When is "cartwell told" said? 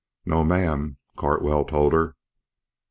1.15-1.93